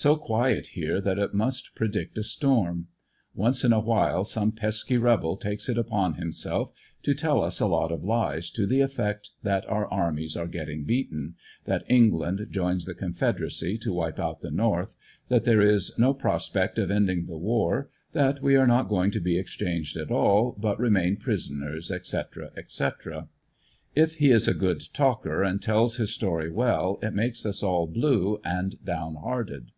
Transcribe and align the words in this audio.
So 0.00 0.14
quiet 0.14 0.68
here 0.74 1.00
that 1.00 1.18
it 1.18 1.34
must 1.34 1.74
predict 1.74 2.16
a 2.18 2.22
storm. 2.22 2.86
Once 3.34 3.64
in 3.64 3.72
a 3.72 3.80
while 3.80 4.22
some 4.22 4.52
pesky 4.52 4.96
rebel 4.96 5.36
takes 5.36 5.68
it 5.68 5.76
upon 5.76 6.14
himself 6.14 6.70
to 7.02 7.14
tell 7.14 7.42
us 7.42 7.58
a 7.58 7.66
lot 7.66 7.90
of 7.90 8.04
lies 8.04 8.48
to 8.52 8.64
the 8.64 8.80
effect 8.80 9.30
that 9.42 9.66
our 9.68 9.88
armies 9.90 10.36
are 10.36 10.46
getting 10.46 10.84
beaten; 10.84 11.34
that 11.64 11.82
England 11.88 12.46
joins 12.48 12.84
the 12.84 12.94
Confederacy 12.94 13.76
to 13.78 13.92
whip 13.92 14.20
out 14.20 14.40
the 14.40 14.52
North; 14.52 14.94
that 15.28 15.42
there 15.42 15.60
is 15.60 15.92
no 15.98 16.14
prospect 16.14 16.78
of 16.78 16.92
ending 16.92 17.26
the 17.26 17.36
war; 17.36 17.90
that 18.12 18.40
we 18.40 18.54
are 18.54 18.68
not 18.68 18.88
going 18.88 19.10
to 19.10 19.20
be 19.20 19.36
exchanged 19.36 19.96
at 19.96 20.12
all, 20.12 20.56
but 20.60 20.78
remain 20.78 21.16
prisoners, 21.16 21.90
etc., 21.90 22.52
etc. 22.56 23.26
If 23.96 24.14
he 24.14 24.30
is 24.30 24.46
a 24.46 24.54
good 24.54 24.80
talker 24.94 25.42
and 25.42 25.60
tells 25.60 25.96
his 25.96 26.14
story 26.14 26.52
well 26.52 27.00
it 27.02 27.14
makes 27.14 27.44
us 27.44 27.64
all 27.64 27.88
blue 27.88 28.38
and 28.44 28.76
down 28.84 29.16
hearted. 29.16 29.72